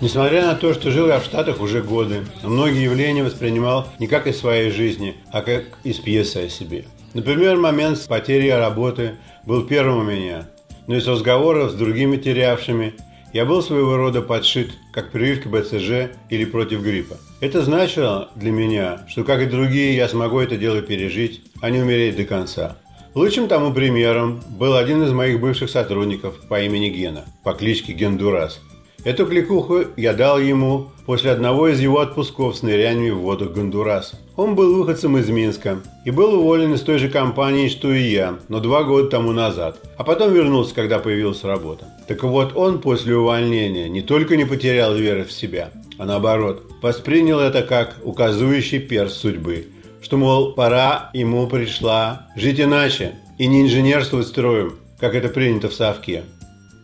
Несмотря 0.00 0.46
на 0.46 0.54
то, 0.54 0.72
что 0.74 0.92
жил 0.92 1.08
я 1.08 1.18
в 1.18 1.24
Штатах 1.24 1.60
уже 1.60 1.82
годы, 1.82 2.24
многие 2.44 2.84
явления 2.84 3.24
воспринимал 3.24 3.88
не 3.98 4.06
как 4.06 4.28
из 4.28 4.38
своей 4.38 4.70
жизни, 4.70 5.16
а 5.32 5.42
как 5.42 5.64
из 5.82 5.98
пьесы 5.98 6.46
о 6.46 6.48
себе. 6.48 6.84
Например, 7.12 7.56
момент 7.56 7.98
с 7.98 8.06
потерей 8.06 8.54
работы 8.54 9.16
был 9.44 9.66
первым 9.66 9.98
у 9.98 10.02
меня, 10.04 10.48
но 10.86 10.94
из 10.94 11.08
разговоров 11.08 11.72
с 11.72 11.74
другими 11.74 12.16
терявшими 12.16 12.94
я 13.32 13.44
был 13.44 13.62
своего 13.62 13.96
рода 13.96 14.22
подшит, 14.22 14.72
как 14.92 15.10
прививка 15.10 15.48
БЦЖ 15.48 16.14
или 16.30 16.44
против 16.44 16.82
гриппа. 16.82 17.16
Это 17.40 17.62
значило 17.62 18.30
для 18.34 18.50
меня, 18.50 19.06
что, 19.08 19.24
как 19.24 19.42
и 19.42 19.46
другие, 19.46 19.94
я 19.94 20.08
смогу 20.08 20.40
это 20.40 20.56
дело 20.56 20.80
пережить, 20.80 21.42
а 21.60 21.70
не 21.70 21.80
умереть 21.80 22.16
до 22.16 22.24
конца. 22.24 22.78
Лучшим 23.14 23.48
тому 23.48 23.72
примером 23.72 24.42
был 24.48 24.76
один 24.76 25.02
из 25.02 25.12
моих 25.12 25.40
бывших 25.40 25.70
сотрудников 25.70 26.40
по 26.48 26.60
имени 26.60 26.88
Гена, 26.88 27.24
по 27.42 27.52
кличке 27.52 27.92
Гендурас. 27.92 28.60
Эту 29.08 29.24
кликуху 29.24 29.84
я 29.96 30.12
дал 30.12 30.38
ему 30.38 30.88
после 31.06 31.30
одного 31.30 31.68
из 31.68 31.80
его 31.80 32.00
отпусков 32.00 32.54
с 32.54 32.62
ныряниями 32.62 33.08
в 33.08 33.20
воду 33.20 33.48
Гондураса. 33.48 34.18
Он 34.36 34.54
был 34.54 34.76
выходцем 34.76 35.16
из 35.16 35.30
Минска 35.30 35.78
и 36.04 36.10
был 36.10 36.34
уволен 36.34 36.74
из 36.74 36.82
той 36.82 36.98
же 36.98 37.08
компании, 37.08 37.68
что 37.68 37.90
и 37.90 38.02
я, 38.02 38.38
но 38.48 38.60
два 38.60 38.84
года 38.84 39.08
тому 39.08 39.32
назад, 39.32 39.78
а 39.96 40.04
потом 40.04 40.34
вернулся, 40.34 40.74
когда 40.74 40.98
появилась 40.98 41.42
работа. 41.42 41.86
Так 42.06 42.22
вот, 42.22 42.54
он 42.54 42.82
после 42.82 43.16
увольнения 43.16 43.88
не 43.88 44.02
только 44.02 44.36
не 44.36 44.44
потерял 44.44 44.94
веры 44.94 45.24
в 45.24 45.32
себя, 45.32 45.70
а 45.96 46.04
наоборот, 46.04 46.70
воспринял 46.82 47.40
это 47.40 47.62
как 47.62 47.96
указывающий 48.04 48.78
перст 48.78 49.16
судьбы, 49.16 49.68
что, 50.02 50.18
мол, 50.18 50.52
пора 50.52 51.08
ему 51.14 51.46
пришла 51.46 52.26
жить 52.36 52.60
иначе 52.60 53.14
и 53.38 53.46
не 53.46 53.62
инженерствовать 53.62 54.26
строем, 54.26 54.74
как 55.00 55.14
это 55.14 55.30
принято 55.30 55.70
в 55.70 55.72
Совке. 55.72 56.24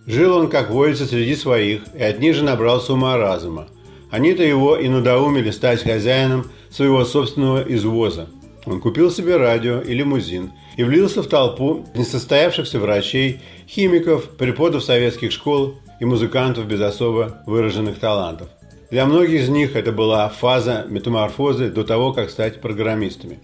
Жил 0.07 0.37
он, 0.37 0.51
как 0.51 0.71
водится, 0.71 1.07
среди 1.07 1.35
своих, 1.35 1.83
и 1.95 2.03
от 2.03 2.19
них 2.19 2.35
же 2.35 2.45
набрался 2.45 2.93
ума 2.93 3.17
разума. 3.17 3.69
Они-то 4.11 4.43
его 4.43 4.77
и 4.77 4.89
надоумили 4.89 5.51
стать 5.51 5.83
хозяином 5.83 6.51
своего 6.71 7.05
собственного 7.05 7.63
извоза. 7.63 8.29
Он 8.67 8.81
купил 8.81 9.11
себе 9.11 9.37
радио 9.37 9.81
и 9.81 9.95
лимузин 9.95 10.53
и 10.77 10.85
влился 10.85 11.23
в 11.23 11.27
толпу 11.27 11.87
несостоявшихся 11.95 12.79
врачей, 12.79 13.41
химиков, 13.69 14.31
преподов 14.31 14.85
советских 14.85 15.33
школ 15.33 15.75
и 16.01 16.05
музыкантов 16.05 16.67
без 16.67 16.81
особо 16.81 17.43
выраженных 17.47 17.99
талантов. 17.99 18.49
Для 18.91 19.07
многих 19.07 19.43
из 19.43 19.49
них 19.49 19.75
это 19.75 19.91
была 19.91 20.29
фаза 20.29 20.87
метаморфозы 20.89 21.71
до 21.71 21.85
того, 21.85 22.13
как 22.13 22.31
стать 22.31 22.61
программистами. 22.61 23.41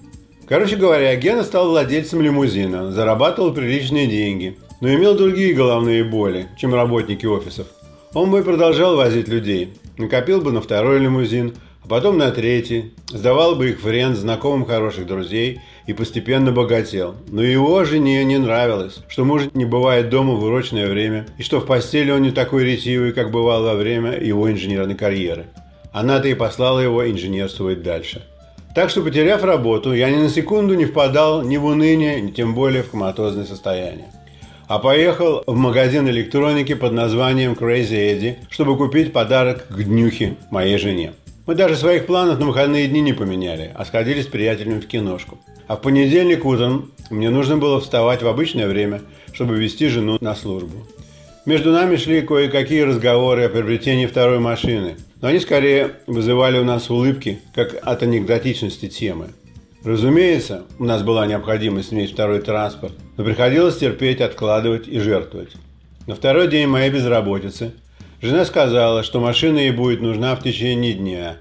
Короче 0.48 0.76
говоря, 0.76 1.14
Гена 1.16 1.44
стал 1.44 1.70
владельцем 1.70 2.20
лимузина, 2.20 2.92
зарабатывал 2.92 3.52
приличные 3.52 4.06
деньги, 4.06 4.58
но 4.80 4.92
имел 4.92 5.14
другие 5.14 5.54
головные 5.54 6.04
боли, 6.04 6.48
чем 6.56 6.74
работники 6.74 7.26
офисов. 7.26 7.66
Он 8.14 8.30
бы 8.30 8.42
продолжал 8.42 8.96
возить 8.96 9.28
людей, 9.28 9.74
накопил 9.98 10.40
бы 10.40 10.52
на 10.52 10.60
второй 10.60 10.98
лимузин, 10.98 11.54
а 11.84 11.88
потом 11.88 12.18
на 12.18 12.30
третий, 12.30 12.92
сдавал 13.08 13.54
бы 13.54 13.70
их 13.70 13.82
в 13.82 13.88
рент 13.88 14.16
знакомым 14.16 14.66
хороших 14.66 15.06
друзей 15.06 15.60
и 15.86 15.92
постепенно 15.92 16.50
богател. 16.50 17.14
Но 17.28 17.42
его 17.42 17.84
жене 17.84 18.24
не 18.24 18.38
нравилось, 18.38 19.00
что 19.08 19.24
муж 19.24 19.42
не 19.54 19.64
бывает 19.64 20.08
дома 20.08 20.34
в 20.34 20.44
урочное 20.44 20.88
время 20.88 21.26
и 21.38 21.42
что 21.42 21.60
в 21.60 21.66
постели 21.66 22.10
он 22.10 22.22
не 22.22 22.32
такой 22.32 22.64
ретивый, 22.64 23.12
как 23.12 23.30
бывал 23.30 23.62
во 23.62 23.74
время 23.74 24.18
его 24.18 24.50
инженерной 24.50 24.94
карьеры. 24.94 25.46
Она-то 25.92 26.28
и 26.28 26.34
послала 26.34 26.80
его 26.80 27.08
инженерствовать 27.08 27.82
дальше. 27.82 28.22
Так 28.74 28.90
что, 28.90 29.02
потеряв 29.02 29.42
работу, 29.42 29.92
я 29.92 30.10
ни 30.10 30.16
на 30.16 30.28
секунду 30.28 30.74
не 30.74 30.84
впадал 30.84 31.42
ни 31.42 31.56
в 31.56 31.64
уныние, 31.64 32.20
ни 32.20 32.30
тем 32.30 32.54
более 32.54 32.84
в 32.84 32.90
коматозное 32.90 33.44
состояние 33.44 34.06
а 34.70 34.78
поехал 34.78 35.42
в 35.48 35.56
магазин 35.56 36.08
электроники 36.08 36.74
под 36.74 36.92
названием 36.92 37.54
Crazy 37.54 38.14
Eddie, 38.14 38.36
чтобы 38.50 38.76
купить 38.76 39.12
подарок 39.12 39.66
к 39.66 39.82
днюхе 39.82 40.36
моей 40.52 40.78
жене. 40.78 41.12
Мы 41.44 41.56
даже 41.56 41.74
своих 41.74 42.06
планов 42.06 42.38
на 42.38 42.46
выходные 42.46 42.86
дни 42.86 43.00
не 43.00 43.12
поменяли, 43.12 43.72
а 43.74 43.84
сходили 43.84 44.22
с 44.22 44.28
приятелями 44.28 44.78
в 44.78 44.86
киношку. 44.86 45.40
А 45.66 45.74
в 45.74 45.80
понедельник 45.80 46.44
утром 46.44 46.92
мне 47.10 47.30
нужно 47.30 47.56
было 47.56 47.80
вставать 47.80 48.22
в 48.22 48.28
обычное 48.28 48.68
время, 48.68 49.02
чтобы 49.32 49.56
вести 49.56 49.88
жену 49.88 50.18
на 50.20 50.36
службу. 50.36 50.86
Между 51.46 51.72
нами 51.72 51.96
шли 51.96 52.22
кое-какие 52.22 52.82
разговоры 52.82 53.46
о 53.46 53.48
приобретении 53.48 54.06
второй 54.06 54.38
машины, 54.38 54.94
но 55.20 55.26
они 55.26 55.40
скорее 55.40 55.96
вызывали 56.06 56.60
у 56.60 56.64
нас 56.64 56.90
улыбки, 56.90 57.40
как 57.56 57.76
от 57.82 58.04
анекдотичности 58.04 58.86
темы. 58.86 59.30
Разумеется, 59.82 60.64
у 60.78 60.84
нас 60.84 61.02
была 61.02 61.26
необходимость 61.26 61.94
иметь 61.94 62.12
второй 62.12 62.40
транспорт, 62.42 62.92
но 63.16 63.24
приходилось 63.24 63.78
терпеть, 63.78 64.20
откладывать 64.20 64.86
и 64.86 64.98
жертвовать. 64.98 65.52
На 66.06 66.14
второй 66.14 66.48
день 66.48 66.66
моей 66.66 66.90
безработицы 66.90 67.72
жена 68.20 68.44
сказала, 68.44 69.02
что 69.02 69.20
машина 69.20 69.58
ей 69.58 69.70
будет 69.70 70.02
нужна 70.02 70.36
в 70.36 70.42
течение 70.42 70.92
дня, 70.92 71.38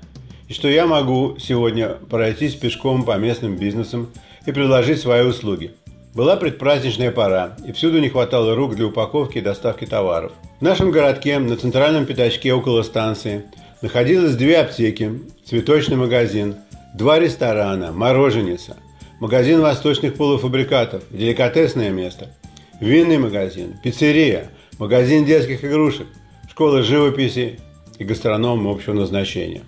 и 0.47 0.53
что 0.53 0.69
я 0.69 0.87
могу 0.87 1.35
сегодня 1.37 1.89
пройтись 2.09 2.55
пешком 2.55 3.03
по 3.03 3.17
местным 3.17 3.57
бизнесам 3.57 4.09
и 4.45 4.53
предложить 4.53 5.01
свои 5.01 5.25
услуги. 5.25 5.73
Была 6.15 6.37
предпраздничная 6.37 7.11
пора, 7.11 7.57
и 7.67 7.73
всюду 7.73 7.99
не 7.99 8.07
хватало 8.07 8.55
рук 8.55 8.73
для 8.75 8.85
упаковки 8.85 9.39
и 9.39 9.41
доставки 9.41 9.85
товаров. 9.85 10.31
В 10.59 10.63
нашем 10.63 10.91
городке, 10.91 11.39
на 11.39 11.57
центральном 11.57 12.05
пятачке 12.05 12.53
около 12.53 12.83
станции, 12.83 13.43
находилось 13.81 14.35
две 14.35 14.59
аптеки, 14.59 15.19
цветочный 15.43 15.97
магазин– 15.97 16.55
Два 16.95 17.19
ресторана, 17.19 17.91
мороженица, 17.91 18.75
магазин 19.19 19.61
восточных 19.61 20.15
полуфабрикатов, 20.15 21.03
деликатесное 21.11 21.91
место, 21.91 22.29
винный 22.81 23.19
магазин, 23.19 23.75
пиццерия, 23.83 24.49
магазин 24.79 25.23
детских 25.23 25.63
игрушек, 25.63 26.07
школа 26.49 26.81
живописи 26.81 27.59
и 27.99 28.03
гастроном 28.03 28.67
общего 28.67 28.93
назначения. 28.93 29.61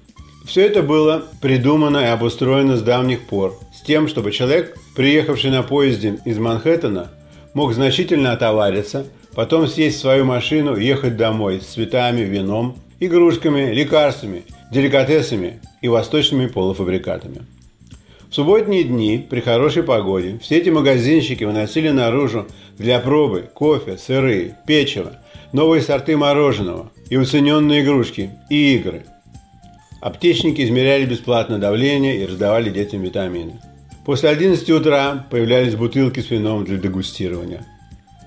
Все 0.45 0.65
это 0.65 0.81
было 0.81 1.27
придумано 1.41 1.99
и 1.99 2.07
обустроено 2.07 2.75
с 2.75 2.81
давних 2.81 3.21
пор, 3.21 3.59
с 3.71 3.81
тем, 3.81 4.07
чтобы 4.07 4.31
человек, 4.31 4.75
приехавший 4.95 5.51
на 5.51 5.61
поезде 5.61 6.19
из 6.25 6.39
Манхэттена, 6.39 7.11
мог 7.53 7.73
значительно 7.73 8.31
отовариться, 8.31 9.05
потом 9.35 9.67
сесть 9.67 9.97
в 9.97 10.01
свою 10.01 10.25
машину 10.25 10.75
и 10.75 10.85
ехать 10.85 11.17
домой 11.17 11.61
с 11.61 11.65
цветами, 11.65 12.21
вином, 12.21 12.77
игрушками, 13.01 13.73
лекарствами, 13.73 14.43
деликатесами 14.71 15.59
и 15.81 15.87
восточными 15.87 16.45
полуфабрикатами. 16.45 17.41
В 18.29 18.35
субботние 18.35 18.83
дни, 18.83 19.25
при 19.27 19.41
хорошей 19.41 19.83
погоде, 19.83 20.39
все 20.41 20.59
эти 20.59 20.69
магазинщики 20.69 21.43
выносили 21.43 21.89
наружу 21.89 22.47
для 22.77 22.99
пробы 22.99 23.49
кофе, 23.53 23.97
сыры, 23.97 24.55
печиво, 24.67 25.17
новые 25.51 25.81
сорты 25.81 26.15
мороженого 26.15 26.91
и 27.09 27.17
уцененные 27.17 27.81
игрушки 27.81 28.29
и 28.51 28.75
игры. 28.75 29.03
Аптечники 29.99 30.61
измеряли 30.61 31.05
бесплатно 31.05 31.57
давление 31.57 32.21
и 32.21 32.25
раздавали 32.25 32.69
детям 32.69 33.01
витамины. 33.01 33.59
После 34.05 34.29
11 34.29 34.69
утра 34.69 35.25
появлялись 35.29 35.75
бутылки 35.75 36.19
с 36.19 36.29
вином 36.29 36.65
для 36.65 36.77
дегустирования. 36.77 37.65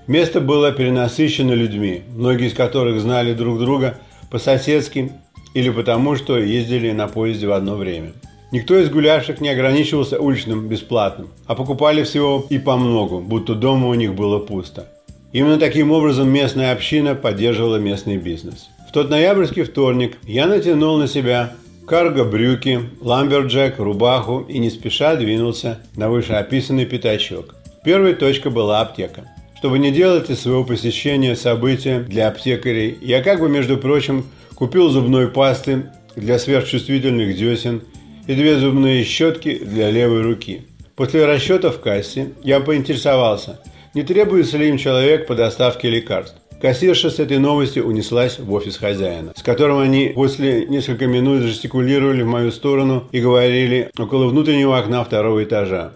Место 0.07 0.41
было 0.41 0.71
перенасыщено 0.71 1.53
людьми, 1.53 2.03
многие 2.13 2.47
из 2.47 2.53
которых 2.53 2.99
знали 2.99 3.33
друг 3.33 3.59
друга 3.59 3.97
по-соседски 4.31 5.11
или 5.53 5.69
потому, 5.69 6.15
что 6.15 6.37
ездили 6.37 6.91
на 6.91 7.07
поезде 7.07 7.47
в 7.47 7.51
одно 7.51 7.75
время. 7.75 8.13
Никто 8.51 8.77
из 8.77 8.89
гулявших 8.89 9.41
не 9.41 9.49
ограничивался 9.49 10.19
уличным 10.19 10.67
бесплатным, 10.67 11.29
а 11.45 11.55
покупали 11.55 12.03
всего 12.03 12.45
и 12.49 12.57
по 12.57 12.77
многу, 12.77 13.19
будто 13.19 13.55
дома 13.55 13.87
у 13.87 13.93
них 13.95 14.13
было 14.13 14.39
пусто. 14.39 14.87
Именно 15.33 15.57
таким 15.57 15.91
образом 15.91 16.29
местная 16.29 16.71
община 16.71 17.15
поддерживала 17.15 17.77
местный 17.77 18.17
бизнес. 18.17 18.69
В 18.87 18.93
тот 18.93 19.09
ноябрьский 19.09 19.63
вторник 19.63 20.17
я 20.23 20.45
натянул 20.47 20.97
на 20.97 21.07
себя 21.07 21.55
карго-брюки, 21.85 22.79
lumberjack, 23.01 23.79
рубаху 23.79 24.45
и 24.47 24.59
не 24.59 24.69
спеша 24.69 25.15
двинулся 25.17 25.79
на 25.95 26.09
вышеописанный 26.09 26.85
пятачок. 26.85 27.55
Первой 27.83 28.13
точкой 28.13 28.51
была 28.51 28.81
аптека. 28.81 29.25
Чтобы 29.57 29.79
не 29.79 29.91
делать 29.91 30.29
из 30.29 30.41
своего 30.41 30.63
посещения 30.63 31.35
события 31.35 31.99
для 31.99 32.27
аптекарей, 32.27 32.97
я 33.01 33.23
как 33.23 33.39
бы, 33.39 33.49
между 33.49 33.77
прочим, 33.77 34.25
Купил 34.55 34.87
зубной 34.87 35.27
пасты 35.27 35.91
для 36.15 36.39
сверхчувствительных 36.39 37.35
десен 37.35 37.81
и 38.25 38.33
две 38.35 38.57
зубные 38.57 39.03
щетки 39.03 39.59
для 39.61 39.91
левой 39.91 40.21
руки. 40.21 40.61
После 40.95 41.25
расчета 41.25 41.71
в 41.71 41.81
кассе 41.81 42.31
я 42.41 42.61
поинтересовался, 42.61 43.59
не 43.93 44.03
требуется 44.03 44.57
ли 44.57 44.69
им 44.69 44.77
человек 44.77 45.27
по 45.27 45.35
доставке 45.35 45.89
лекарств. 45.89 46.37
Кассирша 46.61 47.09
с 47.09 47.19
этой 47.19 47.37
новостью 47.37 47.85
унеслась 47.85 48.39
в 48.39 48.51
офис 48.53 48.77
хозяина, 48.77 49.33
с 49.35 49.43
которым 49.43 49.79
они 49.79 50.13
после 50.15 50.65
нескольких 50.67 51.09
минут 51.09 51.41
жестикулировали 51.41 52.21
в 52.21 52.27
мою 52.27 52.53
сторону 52.53 53.09
и 53.11 53.19
говорили 53.19 53.91
около 53.99 54.27
внутреннего 54.27 54.77
окна 54.77 55.03
второго 55.03 55.43
этажа. 55.43 55.91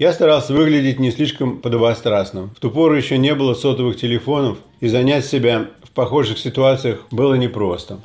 Я 0.00 0.14
старался 0.14 0.54
выглядеть 0.54 0.98
не 0.98 1.10
слишком 1.10 1.58
подобострастным. 1.58 2.52
В 2.56 2.58
ту 2.58 2.70
пору 2.70 2.94
еще 2.94 3.18
не 3.18 3.34
было 3.34 3.52
сотовых 3.52 3.98
телефонов, 3.98 4.56
и 4.80 4.88
занять 4.88 5.26
себя 5.26 5.66
в 5.82 5.90
похожих 5.90 6.38
ситуациях 6.38 7.06
было 7.10 7.34
непросто. 7.34 8.00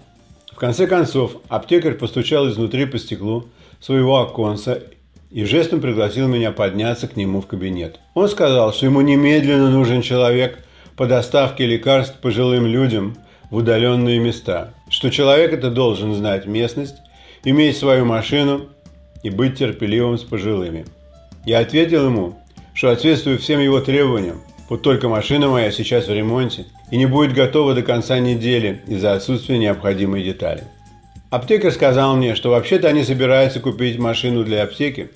В 0.52 0.58
конце 0.58 0.88
концов, 0.88 1.38
аптекарь 1.48 1.94
постучал 1.94 2.50
изнутри 2.50 2.86
по 2.86 3.00
стеклу 3.00 3.46
своего 3.80 4.20
оконца 4.20 4.84
и 5.32 5.46
жестом 5.46 5.80
пригласил 5.80 6.28
меня 6.28 6.52
подняться 6.52 7.08
к 7.08 7.16
нему 7.16 7.40
в 7.40 7.48
кабинет. 7.48 8.02
Он 8.14 8.28
сказал, 8.28 8.74
что 8.74 8.88
ему 8.88 9.00
немедленно 9.00 9.70
нужен 9.70 10.02
человек 10.02 10.60
по 10.98 11.08
доставке 11.08 11.66
лекарств 11.66 12.20
пожилым 12.20 12.66
людям 12.66 13.16
в 13.50 13.56
удаленные 13.56 14.20
места, 14.20 14.74
что 14.90 15.10
человек 15.10 15.54
это 15.54 15.72
должен 15.72 16.14
знать 16.14 16.46
местность, 16.46 16.98
иметь 17.46 17.78
свою 17.78 18.04
машину 18.04 18.66
и 19.24 19.30
быть 19.30 19.58
терпеливым 19.58 20.18
с 20.18 20.24
пожилыми. 20.24 20.86
Я 21.46 21.60
ответил 21.60 22.06
ему, 22.06 22.34
что 22.74 22.90
ответствую 22.90 23.38
всем 23.38 23.60
его 23.60 23.80
требованиям, 23.80 24.42
вот 24.68 24.82
только 24.82 25.08
машина 25.08 25.48
моя 25.48 25.72
сейчас 25.72 26.08
в 26.08 26.14
ремонте 26.14 26.66
и 26.90 26.98
не 26.98 27.06
будет 27.06 27.34
готова 27.34 27.76
до 27.76 27.84
конца 27.84 28.18
недели 28.18 28.82
из-за 28.88 29.14
отсутствия 29.14 29.60
необходимой 29.60 30.24
детали. 30.24 30.64
Аптекарь 31.30 31.72
сказал 31.72 32.16
мне, 32.16 32.34
что 32.34 32.50
вообще-то 32.50 32.88
они 32.88 33.04
собираются 33.04 33.60
купить 33.60 34.00
машину 34.00 34.44
для 34.44 34.64
аптеки, 34.64 35.10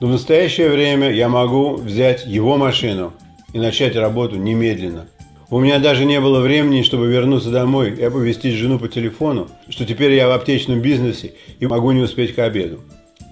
но 0.00 0.08
в 0.08 0.10
настоящее 0.10 0.68
время 0.68 1.12
я 1.12 1.28
могу 1.28 1.76
взять 1.76 2.26
его 2.26 2.56
машину 2.56 3.12
и 3.52 3.58
начать 3.58 3.94
работу 3.94 4.36
немедленно. 4.36 5.06
У 5.48 5.60
меня 5.60 5.78
даже 5.78 6.04
не 6.04 6.20
было 6.20 6.40
времени, 6.40 6.82
чтобы 6.82 7.06
вернуться 7.06 7.50
домой 7.50 7.94
и 7.96 8.02
оповестить 8.02 8.54
жену 8.54 8.80
по 8.80 8.88
телефону, 8.88 9.48
что 9.68 9.84
теперь 9.84 10.12
я 10.12 10.26
в 10.28 10.32
аптечном 10.32 10.80
бизнесе 10.80 11.34
и 11.60 11.66
могу 11.66 11.92
не 11.92 12.00
успеть 12.00 12.34
к 12.34 12.40
обеду. 12.40 12.80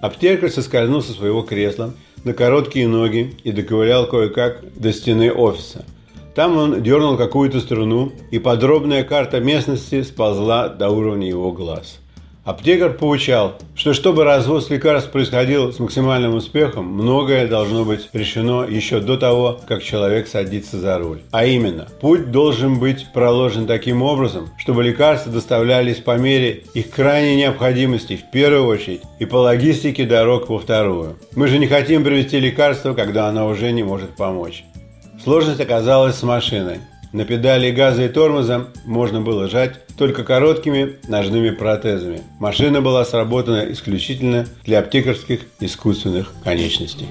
Аптекарь 0.01 0.49
соскользнул 0.49 1.01
со 1.01 1.11
своего 1.11 1.41
кресла 1.41 1.93
на 2.27 2.33
короткие 2.33 2.89
ноги 2.89 3.35
и 3.45 3.53
доковылял 3.53 4.05
кое-как 4.05 4.61
до 4.75 4.91
стены 4.91 5.31
офиса. 5.31 5.85
Там 6.35 6.57
он 6.57 6.83
дернул 6.83 7.15
какую-то 7.15 7.61
струну, 7.61 8.11
и 8.31 8.37
подробная 8.37 9.05
карта 9.05 9.39
местности 9.39 10.03
сползла 10.03 10.67
до 10.67 10.89
уровня 10.89 11.27
его 11.27 11.53
глаз. 11.53 11.99
Аптекарь 12.47 12.93
поучал, 12.93 13.57
что 13.75 13.91
чтобы 13.91 14.23
развоз 14.23 14.69
лекарств 14.69 15.11
происходил 15.11 15.73
с 15.73 15.79
максимальным 15.79 16.33
успехом, 16.33 16.85
многое 16.85 17.45
должно 17.45 17.83
быть 17.83 18.07
решено 18.13 18.63
еще 18.63 19.01
до 19.01 19.17
того, 19.17 19.59
как 19.67 19.83
человек 19.83 20.29
садится 20.29 20.79
за 20.79 20.97
руль. 20.97 21.19
А 21.31 21.43
именно, 21.43 21.89
путь 21.99 22.31
должен 22.31 22.79
быть 22.79 23.07
проложен 23.13 23.67
таким 23.67 24.01
образом, 24.01 24.47
чтобы 24.57 24.85
лекарства 24.85 25.29
доставлялись 25.29 25.97
по 25.97 26.17
мере 26.17 26.63
их 26.73 26.89
крайней 26.89 27.35
необходимости 27.35 28.15
в 28.15 28.31
первую 28.31 28.65
очередь 28.67 29.01
и 29.19 29.25
по 29.25 29.35
логистике 29.35 30.05
дорог 30.05 30.47
во 30.47 30.57
вторую. 30.57 31.17
Мы 31.35 31.49
же 31.49 31.59
не 31.59 31.67
хотим 31.67 32.05
привезти 32.05 32.39
лекарство, 32.39 32.93
когда 32.93 33.27
оно 33.27 33.45
уже 33.49 33.73
не 33.73 33.83
может 33.83 34.15
помочь. 34.15 34.63
Сложность 35.21 35.59
оказалась 35.59 36.15
с 36.15 36.23
машиной. 36.23 36.77
На 37.13 37.25
педали 37.25 37.71
газа 37.71 38.03
и 38.03 38.09
тормоза 38.09 38.67
можно 38.85 39.21
было 39.21 39.47
жать 39.47 39.75
только 39.97 40.23
короткими 40.23 40.97
ножными 41.07 41.49
протезами. 41.51 42.21
Машина 42.39 42.81
была 42.81 43.05
сработана 43.05 43.71
исключительно 43.71 44.45
для 44.63 44.79
аптекарских 44.79 45.41
искусственных 45.59 46.33
конечностей. 46.43 47.07